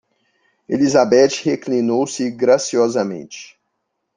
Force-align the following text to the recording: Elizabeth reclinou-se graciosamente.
Elizabeth 0.67 1.45
reclinou-se 1.45 2.27
graciosamente. 2.31 3.55